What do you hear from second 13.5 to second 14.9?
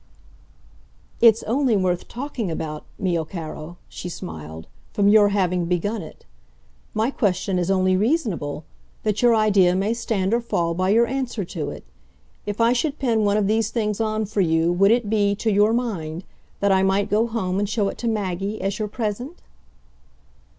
things on for you would